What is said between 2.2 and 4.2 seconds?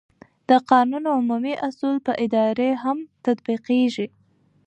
ادارې هم تطبیقېږي.